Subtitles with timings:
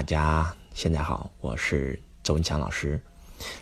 [0.00, 2.98] 大家现在好，我是周文强老师。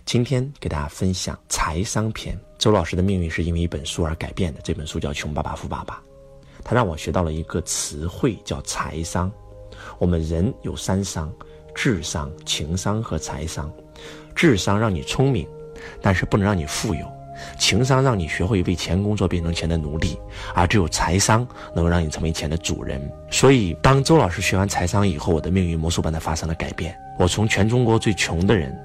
[0.04, 2.38] 今天给大家分享财商篇。
[2.58, 5.96] 周老师的命运是因为一本书而改变的，这本书叫《穷爸爸富爸爸》，
[6.62, 9.28] 他让我学到了一个词汇叫财商。
[9.98, 11.28] 我们人有三商：
[11.74, 13.68] 智商、情商和财商。
[14.32, 15.44] 智商让你聪明，
[16.00, 17.04] 但是不能让你富有；
[17.58, 20.16] 情商让你学会为钱工作，变成钱的奴隶；
[20.54, 23.00] 而只有财商能够让你成为钱的主人。
[23.30, 26.96] 所以，当周老师学完财商以后，我的命运魔术般的发生了改变。
[27.18, 28.76] 我从全中国最穷的人，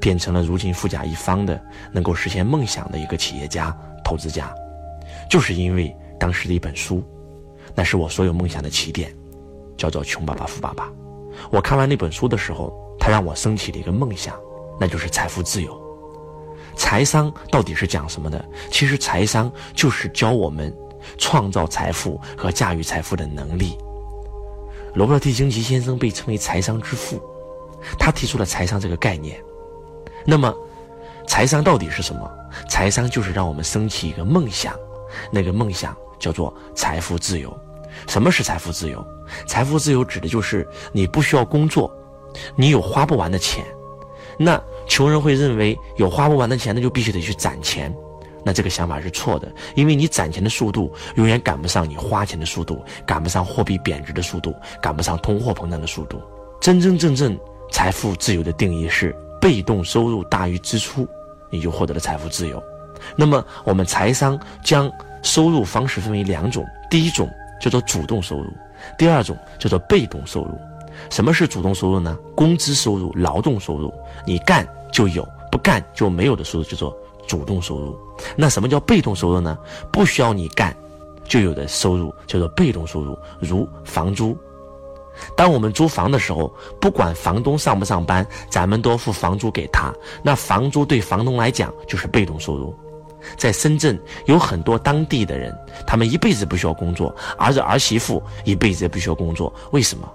[0.00, 1.60] 变成了如今富甲一方的、
[1.92, 4.52] 能够实现梦想的一个企业家、投资家，
[5.30, 7.02] 就是因为当时的一本书，
[7.74, 9.14] 那是我所有梦想的起点，
[9.76, 10.86] 叫做《穷爸爸富爸爸》。
[11.50, 14.34] 我看完那本书的时候，它让我升起了一个梦想。
[14.80, 15.87] 那就是财富自由。
[16.78, 18.42] 财商到底是讲什么的？
[18.70, 20.74] 其实财商就是教我们
[21.18, 23.76] 创造财富和驾驭财富的能力。
[24.94, 27.20] 罗伯特 ·T· 清崎先生被称为财商之父，
[27.98, 29.38] 他提出了财商这个概念。
[30.24, 30.54] 那么，
[31.26, 32.30] 财商到底是什么？
[32.70, 34.74] 财商就是让我们升起一个梦想，
[35.30, 37.54] 那个梦想叫做财富自由。
[38.06, 39.04] 什么是财富自由？
[39.46, 41.92] 财富自由指的就是你不需要工作，
[42.56, 43.64] 你有花不完的钱。
[44.38, 47.94] 那穷人会认为有花不完的钱，那就必须得去攒钱。
[48.44, 56.20] 那这个想法是错的，因为你攒钱的速度永远赶不上你花钱的速度，赶不上货币贬值的速度，赶不上通货膨胀的速度。
[56.60, 57.38] 真真正正
[57.70, 61.06] 财富自由的定义是被动收入大于支出，
[61.50, 62.62] 你就获得了财富自由。
[63.14, 64.90] 那么我们财商将
[65.22, 67.28] 收入方式分为两种，第一种
[67.60, 68.50] 叫做主动收入，
[68.96, 70.58] 第二种叫做被动收入。
[71.10, 72.18] 什么是主动收入呢？
[72.34, 73.92] 工资收入、劳动收入，
[74.26, 76.96] 你干就有，不干就没有的收入叫做
[77.26, 77.98] 主动收入。
[78.36, 79.56] 那什么叫被动收入呢？
[79.92, 80.76] 不需要你干
[81.24, 84.36] 就有的收入叫做被动收入，如房租。
[85.36, 89.92] 当我们租房的时候，不管房东上不上班，咱们都付房租给他。
[90.22, 92.72] 那房租对房东来讲就是被动收入。
[93.36, 95.52] 在深圳有很多当地的人，
[95.84, 100.08] 他们一辈子不需要工作，儿子儿媳妇一辈子也不需要工作，为什么？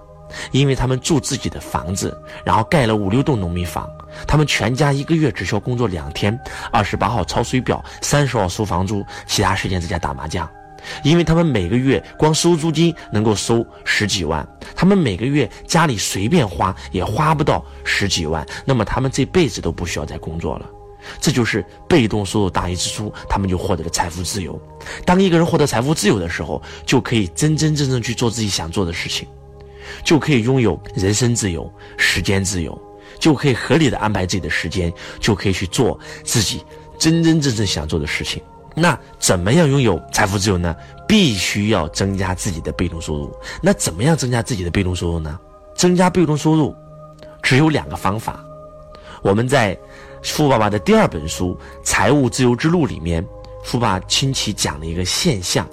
[0.52, 3.88] 因为他们住自己的房子，然后盖了五六栋农民房，
[4.26, 6.38] 他们全家一个月只需要工作两天，
[6.70, 10.48] 二十八号抄水表，三十号收房租，其他时间在家打麻将。
[11.02, 14.46] 因为他们每个月光收租金能够收十几万，
[14.76, 20.66] 他们每个月家里随便花也花不到十几万，那么他们这辈子都不需要再工作了。
[21.20, 24.60] 这就是被动收入大于支出，他们就获得了财富自由。
[25.06, 29.26] 当一个人获得财富自由的时候，就可以真真正正去做自己想做的事情。
[30.04, 32.78] 就可以拥有人身自由、时间自由，
[33.18, 36.64] 就可以合理的安排自己的时间，就可以去做自己
[36.98, 38.42] 真真正正想做的事情。
[38.74, 40.74] 那怎么样拥有财富自由呢？
[41.06, 43.32] 必须要增加自己的被动收入。
[43.62, 45.38] 那怎么样增加自己的被动收入呢？
[45.76, 46.74] 增加被动收入
[47.42, 48.44] 只有两个方法。
[49.22, 49.74] 我们在
[50.22, 53.24] 《富爸爸》的第二本书《财务自由之路》里面，
[53.62, 55.68] 富爸亲戚讲了一个现象。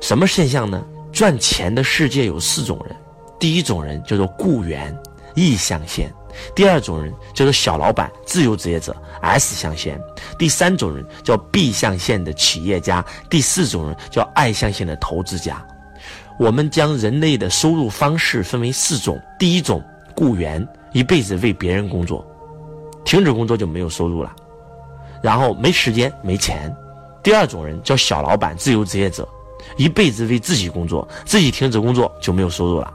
[0.00, 0.84] 什么现象呢？
[1.12, 2.96] 赚钱的世界有四种人。
[3.44, 4.98] 第一种人叫做雇员
[5.34, 6.08] ，E 象限；
[6.54, 9.98] 第二种人叫做小老板、自由职业者，S 象限；
[10.38, 15.62] 第三种人叫 B 象限的企业家；第四种人叫 I 象限的投资家。
[16.38, 19.84] 我们将人类的收入方式分为四种：第一种，
[20.16, 22.26] 雇员，一辈子为别人工作，
[23.04, 24.34] 停止工作就没有收入了，
[25.20, 26.74] 然后没时间、没钱；
[27.22, 29.28] 第二种人叫小老板、自由职业者，
[29.76, 32.90] 一辈子为自己工作，自己停止工作就没有收入了。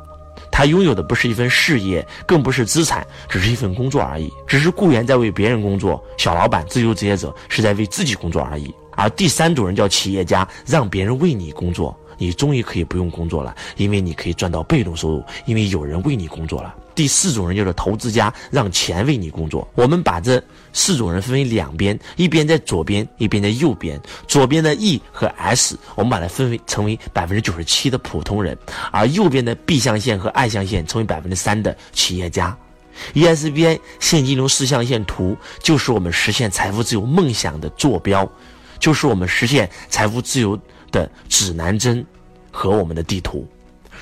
[0.51, 4.31] 他拥有的不是一份事业，更不是资产，只是一份工作而已。
[4.47, 8.73] 只是雇员在为别人工作，小老板、自由职业者是在为自己工作而已。
[8.91, 11.97] 而第三种人叫企业家，让别人为你工作。
[12.19, 16.75] 你终于可以不用工作了，因为你可以赚到被动收入，因为有人为你工作了。
[16.93, 19.65] 第四种人就是投资家，让钱为你工作。
[19.73, 20.43] 我们把这
[20.73, 23.97] 四种人分为两边，一边在左边，一边在右边。
[24.27, 28.57] 左边的 E 和 S，我们把它分为成为百分之九十七的普通人，
[28.91, 32.57] 而右边的 B 象限和 I 象限成为百分之三的企业家。
[33.13, 38.29] ESBI 现金流四象限图就是我们实现财富自由梦想的坐标，
[38.77, 40.59] 就是我们实现财富自由。
[40.91, 42.05] 的指南针
[42.51, 43.47] 和我们的地图，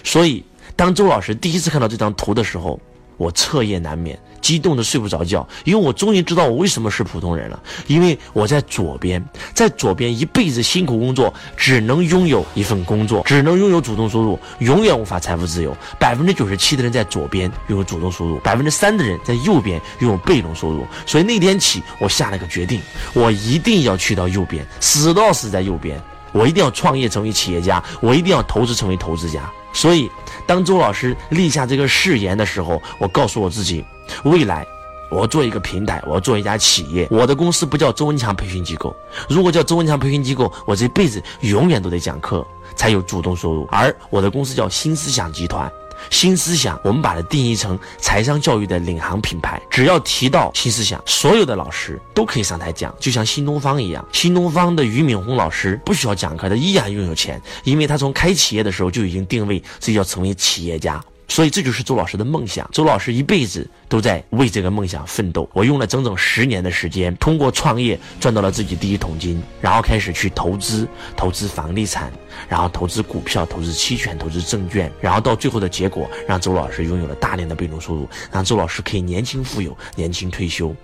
[0.04, 0.44] 所以
[0.76, 2.80] 当周老师第一次看到这张图的时候，
[3.18, 7.60] 我彻夜难眠，激动的睡不着觉，因为我终于知道我为什么是普通人了。
[7.88, 9.24] 因为我在左边，
[9.56, 15.76] 在左边一辈子辛苦工作，只能拥有一份工作，只能拥有主动收入，永远无法财富自由。
[16.00, 20.86] 百分之九十七的人在左边拥有主动收入，百分之三的人在右边拥有被动收入。
[21.08, 22.80] 所以那天起，我下了个决定，
[23.14, 26.00] 我一定要去到右边，死都要死在右边。
[26.38, 29.52] 我一定要创业成为企业家，我一定要投资成为投资家。
[29.74, 30.10] 所以，
[30.46, 33.84] 当周老师立下这个誓言的时候，我告诉我自己，
[34.24, 34.66] 未来
[35.10, 37.08] 我要做一个平台，我要做一家企业。
[37.10, 38.96] 我的公司不叫周文强培训机构，
[39.28, 42.46] 如果叫周文强培训机构，我这辈子永远都得讲课
[42.76, 43.68] 才有主动收入。
[43.72, 45.72] 而我的公司叫新思想集团。
[46.10, 49.62] 新思想，我们把它定义成财商教育的领航品牌。
[49.70, 54.06] 只要提到新思想，所有的老师都可以上台讲，就像新东方一样。
[54.12, 61.04] 新东方的俞敏洪老师不需要讲课，他依然拥有钱，因为他从开企业的时候就已经定位自己要成为企业家。
[61.28, 62.70] 所以这就是周老师的梦想。
[62.72, 65.50] 周老师一辈子都在为这个梦想奋斗。
[65.54, 72.12] 我用了整整十年的时间，通过创业赚到了自己第一桶金，然后开始去投资，投资房地产，
[72.48, 80.76] 然后投资股票，投资期权，投资证券，然后到最后的结果，让周老师拥有了大量的被动收入，让周老师可以年轻富有，年轻退休。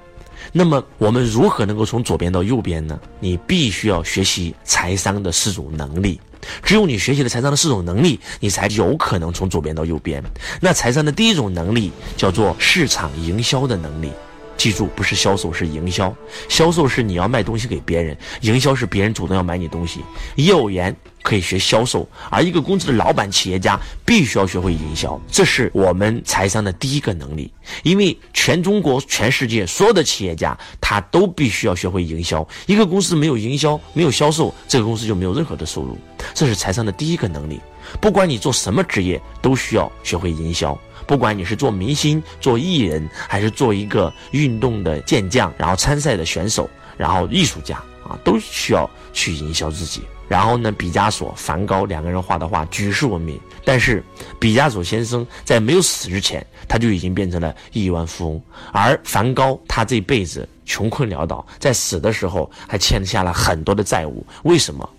[0.51, 2.99] 那么我们如何能够从左边到右边呢？
[3.19, 6.19] 你必须要学习财商的四种能力。
[6.61, 10.21] 只有你学习了财商的四种能力，你才有可能从左边到右边。
[10.59, 14.11] 那财商的第一种能力叫做市场营销的能力。
[14.55, 16.13] 记住，不是销售，是营销。
[16.47, 20.01] 销售是你要卖东西给别人，营销是别人主动要买你东西。
[20.35, 25.19] 业务员可以学销售，而一个公司的老板、企业家必须要学会营销。
[25.31, 27.51] 这是我们财商的第一个能力。
[27.81, 32.45] 因为全中国、全世界所有的企业家，他都必须要学会营销。
[32.65, 35.97] 一个公司没有营销、没有销售，这个公司就没有任何的收入。
[36.33, 37.59] 这是财商的第一个能力。
[38.01, 40.77] 不管你做什么职业，都需要学会营销。
[41.07, 47.75] 不管你是做明星、做艺人，还是做一个运动的健将，然后参赛的选手，然后艺术家
[48.07, 50.01] 啊，都需要去营销自己。
[50.33, 54.03] 然后呢，毕加索、梵高两个人画的画举世闻名，但是
[54.39, 58.41] 毕加索先生在没有死之前，他就已经变成了亿万富翁，
[58.71, 64.25] 而梵高他这辈子穷困潦倒，在死的时候还欠下了很多的债务。
[64.41, 64.89] 为什么？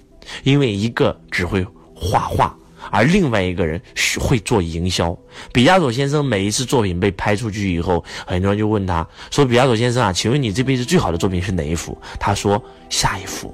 [0.45, 2.57] 因为一个只会画画。
[2.91, 3.81] 而另外一个人
[4.21, 5.19] 会做营销。
[5.53, 13.53] 毕加索先生每一次作品被拍出去以后，很多人就问他说：“毕加索先生啊，请问你这辈子最好的作品是哪一幅？”他说：“下一幅。”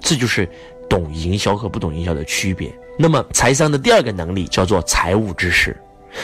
[0.00, 0.48] 这就是
[0.90, 2.70] 懂营销和不懂营销的区别。
[2.98, 5.74] 那么，财商的第二个能力叫做财务知识。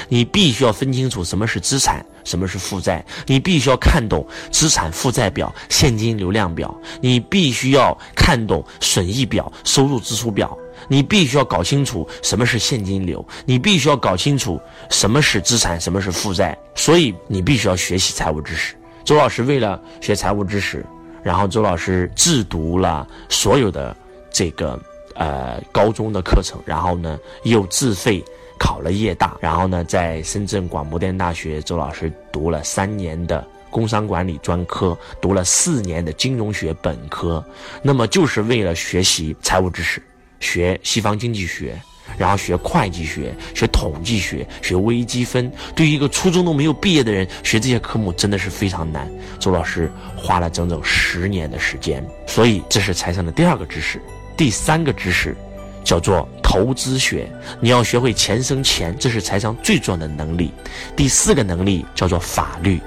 [0.09, 3.03] 你必须要分清楚什么是资产，什么是负债。
[3.25, 6.77] 你必须要看懂资产负债表、现金流量表。
[7.01, 10.59] 你必须要看懂损益表、收入支出表。
[10.89, 13.25] 你必须要搞清楚什么是现金流。
[13.45, 14.61] 你必须要搞清楚
[14.91, 16.59] 什么是资产，什么是负债。
[16.75, 18.75] 所以你必须要学习财务知识。
[19.05, 20.85] 周老师为了学财务知识，
[21.23, 23.97] 然后周老师自读了所有的
[24.37, 24.79] 这个
[25.15, 28.23] 呃高中的课程，然后呢又自费。
[28.59, 37.45] 考了夜大，然后呢，在深圳广播电视大学，周老师读了三年的工商管理专科，读了四年的金融学本科，
[37.83, 40.03] 那么就是为了学习财务知识，
[40.41, 41.79] 学西方经济学，
[42.17, 45.53] 然后学会计学，学统计学，学微积分。
[45.75, 49.07] 对于一个初中都没有毕业的人，学这些科目真的是非常难。
[49.39, 54.01] 周老师花了整整十年的时间，所以这是财商的第二个知识，
[54.37, 55.37] 第三个知识。
[55.85, 57.31] 叫做投资学，
[57.61, 60.51] 你要学会钱生钱，这是财商最重要的能力。
[60.97, 62.81] 第四个能力叫做法律，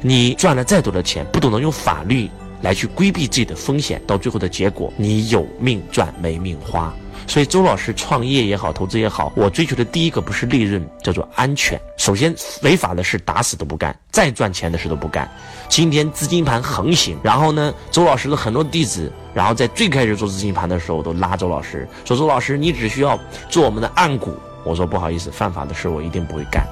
[0.00, 2.28] 你赚了再多的钱，不懂得用法律
[2.62, 6.90] 来去规避自己的风险，到最后的结果，你有命赚没命花。
[7.26, 11.80] 所以周老师创业也好，投资也好，我追求的第一个不是利润，叫做安全。
[11.96, 15.30] 首先，违法的事打死都不干，再赚钱的事都不干。
[15.68, 24.34] 今天资金盘横行，然后呢，周老师的很多弟子，然后在最开始做资金盘的时候，都拉周老师说：“周老师，你只需要做我们的暗股。”
[24.64, 26.66] 我说：“不好意思，犯法的事我一定不会干。”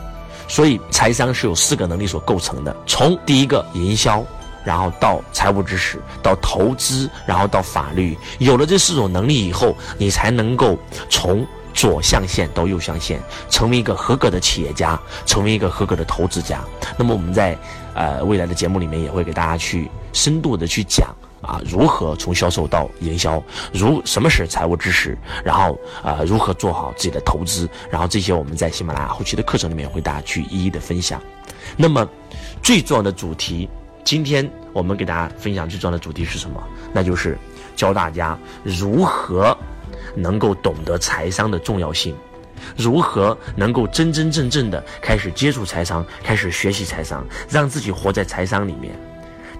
[0.49, 4.25] 所以，财商是有四个能力所构成的，从第一个营销。
[4.65, 16.61] 然后到财务知识，到投资，然后到法律，有了这四种能力以后，你才能够从左象限到右象限，成为一个合格的企业家，成为一个合格的投资家。
[16.99, 17.57] 那么我们在
[17.95, 21.09] 呃未来的节目里面也会给大家去深度的去讲
[21.41, 31.23] 啊，如何从销售到营销，如什么是财务知识，然后啊如何做好自己的投资，然后这些我们在喜马拉雅后期的课程里面会大家去一一的分享。
[31.77, 32.07] 那么
[32.63, 33.69] 最重要的主题。
[34.11, 36.61] 今天我们给大家分享最重要的主题是什么？
[36.93, 37.39] 那就是
[37.77, 39.57] 教大家如何
[40.17, 42.13] 能够懂得财商的重要性，
[42.77, 48.93] 如何能够真真正正的开始接触财商，开始学习财商，让自己活在财商里面。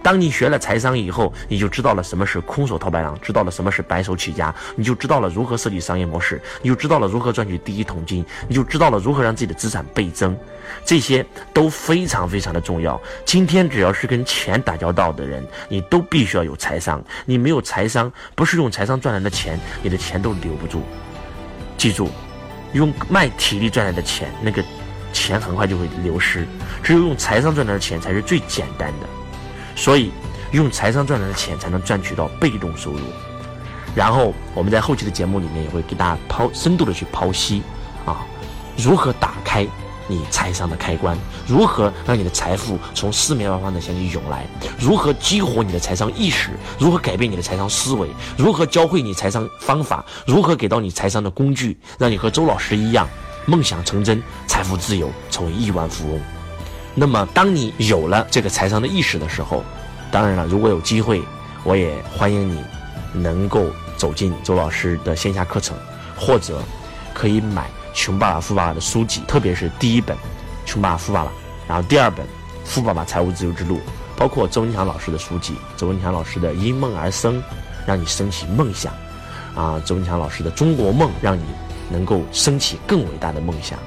[0.03, 10.37] 当你学了财商以后，你就知道了什么是空手套白狼，知道了什么是白手起家，你就知道了如何设计商业模式，你就知道了如何赚取第一桶金，你就知道了如何让自己的资产倍增，
[10.85, 13.01] 这些都非常非常的重要。
[13.25, 17.03] 今天只要是跟钱打交道的人，你都必须要有财商。
[17.27, 20.83] 你没有财商，不是用财商赚来的钱，你的钱都留不住。
[21.77, 22.11] 记住，
[22.73, 24.65] 用卖体力赚来的钱，那个
[25.13, 26.47] 钱很快就会流失。
[26.83, 29.07] 只有用财商赚来的钱才是最简单的。
[29.81, 30.13] 所以，
[30.53, 32.99] 用财商赚来的钱才能赚取到被动收入。
[33.95, 37.63] 然后，我们在后期的节目里面也会给大家剖深度的去剖析，
[38.05, 38.21] 啊，
[38.77, 39.67] 如何打开
[40.07, 41.17] 你财商的开关，
[41.49, 44.47] 如何让你的财富从四面八方的向你涌来，
[44.79, 48.07] 如何激活你的财商意识，如何改变你的财商思维，
[48.37, 53.09] 如何教会你财商方法，如何给到你财商的工具，让你和周老师一样
[53.47, 56.21] 梦想成真，财富自由，成为亿万富翁。
[56.95, 59.65] 那么，当你有了这个财商的意识的时候，
[60.11, 61.23] 当然了，如果有机会，
[61.65, 62.63] 我也欢迎你
[63.13, 63.67] 能够
[63.97, 65.77] 走进周老师的线下课程，
[66.17, 66.61] 或者
[67.15, 67.63] 可以买
[67.95, 70.17] 《穷爸爸富爸爸》的书籍，特别是第一本
[70.67, 71.31] 《穷爸爸富爸爸》，
[71.69, 72.27] 然后第二本
[72.65, 73.77] 《富爸爸财务自由之路》，
[74.17, 77.39] 包括周文强老师的书籍，周文强老师的《因梦而生》，
[77.87, 78.93] 让你升起梦想，
[79.55, 81.45] 啊，周文强老师的《中国梦》，让你
[81.89, 83.79] 能够升起更伟大的梦想。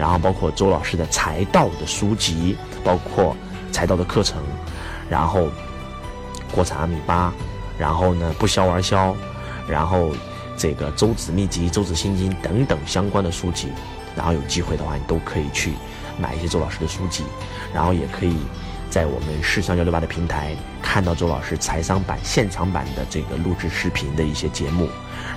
[0.00, 3.36] 然后包括周老师的财道的书籍，包括
[3.70, 4.42] 财道的课程，
[5.10, 5.46] 然后
[6.50, 7.30] 国产阿米巴，
[7.78, 9.14] 然后呢不销而销，
[9.68, 10.10] 然后
[10.56, 13.68] 这个周子秘籍、周子心经等等相关的书籍，
[14.16, 15.74] 然后有机会的话，你都可以去
[16.18, 17.22] 买一些周老师的书籍，
[17.74, 18.38] 然后也可以
[18.88, 24.88] 在我们市商幺六八的平台看到周老师财商版现场版的这个录制视频的一些节目，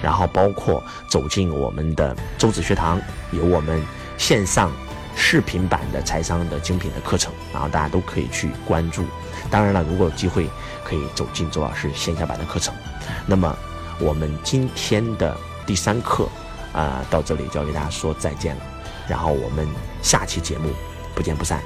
[0.01, 3.01] 然后包括走进我们的周子学堂，
[3.32, 3.84] 有我们。
[4.17, 4.72] 线上
[5.15, 9.05] 视频版的财商的精品的课程，然后大家都可以去关注。
[9.51, 10.50] 当然了，如果有机会
[10.84, 12.74] 可以走进周老师线下版的课程。
[13.25, 13.55] 那么
[14.00, 16.27] 我们今天的第三课
[16.72, 18.62] 啊，到这里就要给大家说再见了。
[19.08, 19.67] 然后我们
[20.01, 20.70] 下期节目
[21.13, 21.62] 不见不散。